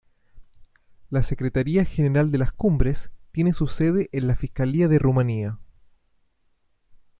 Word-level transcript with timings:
La 1.11 1.21
Secretaria 1.21 1.85
General 1.85 2.31
de 2.31 2.39
las 2.39 2.51
Cumbres 2.51 3.11
tiene 3.31 3.53
su 3.53 3.67
sede 3.67 4.09
en 4.11 4.25
la 4.25 4.35
Fiscalía 4.35 4.87
de 4.87 4.97
Rumanía. 4.97 5.59